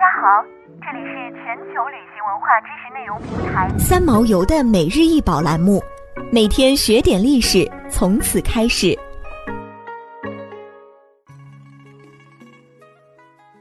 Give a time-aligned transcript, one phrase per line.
[0.00, 0.42] 大家好，
[0.80, 5.78] 这里是全球旅行文化知识内容平台三毛游的每日一宝栏目，
[6.32, 8.98] 每天学点历史，从此开始。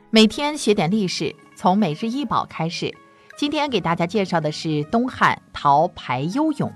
[0.09, 2.89] 每天学点历史，从每日一宝开始。
[3.35, 6.71] 今天给大家介绍的是东汉陶排忧俑，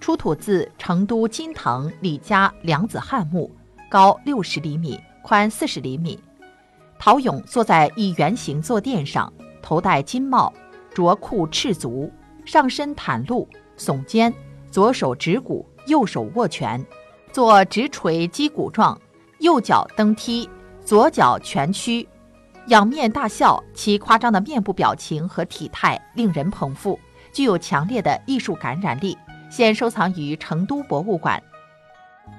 [0.00, 3.48] 出土自成都金堂李家梁子汉墓，
[3.88, 6.18] 高六十厘米，宽四十厘米。
[7.08, 10.52] 陶俑坐在一圆形坐垫上，头戴金帽，
[10.92, 12.12] 着裤赤足，
[12.44, 14.30] 上身袒露，耸肩，
[14.70, 16.84] 左手指骨，右手握拳，
[17.32, 19.00] 做直垂击鼓状，
[19.38, 20.46] 右脚蹬踢，
[20.84, 22.06] 左脚蜷曲，
[22.66, 23.64] 仰面大笑。
[23.72, 27.00] 其夸张的面部表情和体态令人捧腹，
[27.32, 29.16] 具有强烈的艺术感染力。
[29.48, 31.42] 现收藏于成都博物馆。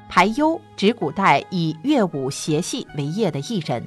[0.08, 3.84] 排忧指古代以乐舞谐戏为业的艺人。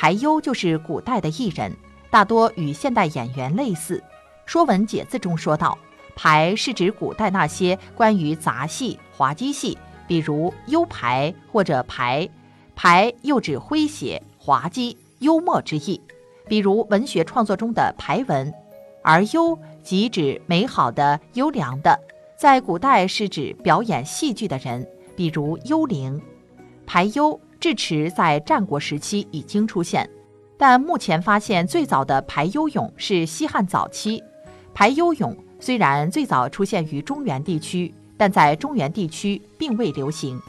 [0.00, 1.76] 排忧就是古代的艺人，
[2.08, 3.98] 大多与现代演员类似。
[4.46, 5.76] 《说文解字》中说道
[6.14, 12.28] ：“排是指古代那些关于杂戏、滑稽戏，比如幽排或者排。
[12.76, 16.00] 排又指诙谐、滑稽、幽默之意，
[16.46, 18.54] 比如文学创作中的排文。
[19.02, 21.98] 而优即指美好的、优良的，
[22.36, 26.22] 在古代是指表演戏剧的人，比如幽灵。
[26.86, 27.40] 排忧。
[27.60, 30.08] 智齿在战国时期已经出现，
[30.56, 34.22] 但目前发现最早的排忧俑是西汉早期。
[34.72, 40.40] 排忧俑虽然最早出现于中原地区，但在中原地区并未流行。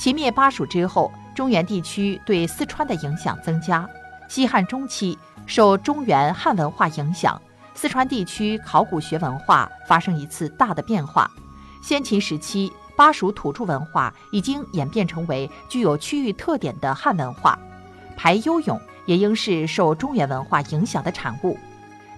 [0.00, 3.86] 秦灭巴蜀之后，中原地区对四川的影响增加。
[4.26, 7.40] 西汉中期，受中原汉文化影响，
[7.74, 11.30] 四川地区考古学文化发生一次大的变化。
[11.82, 12.72] 先秦时期。
[12.98, 17.56] 巴蜀土著文化已经演变成为具有区域特点的汉文化，
[18.16, 21.56] 排忧俑也应是受中原文化影响的产物。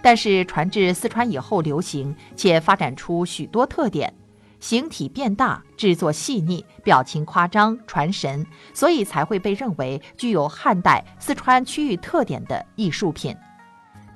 [0.01, 4.11] 但是传至四川以后流行，且发展出许多特点，
[4.59, 13.37] 形体变大，制作细腻，表情夸张传神，所以才会被认为具有汉代四川区域特点的艺术品。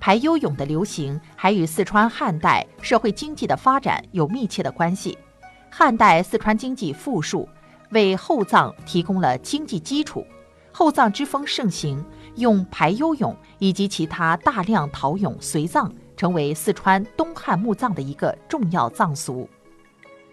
[0.00, 5.18] 排忧俑的流行还与四川汉代社会经济的发展有密切的关系。
[5.76, 7.48] 汉代四川经济富庶，
[7.90, 10.24] 为厚葬提供了经济基础。
[10.70, 12.00] 厚葬之风盛行，
[12.36, 19.50] 用排忧俑以及其他大量陶俑随葬，成为四川东汉墓葬的一个重要葬俗。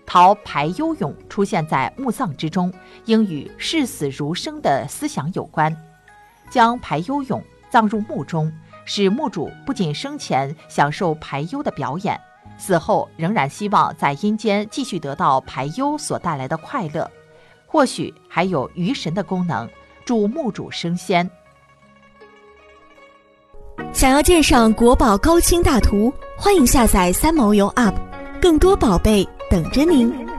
[0.05, 2.71] 陶排忧俑出现在墓葬之中，
[3.05, 5.75] 应与视死如生的思想有关。
[6.51, 8.53] 将排忧俑葬入墓中，
[8.85, 12.21] 使墓主不仅生前享受排忧的表演。
[12.61, 17.09] 死后仍然希望在阴间继续得到排忧所带来的快乐，
[17.65, 19.67] 或许还有鱼神的功能，
[20.05, 21.27] 助墓主升仙。
[23.91, 27.95] 想要鉴赏国宝高清大图，欢迎下载三毛游 App，
[28.39, 30.30] 更多宝贝等着您。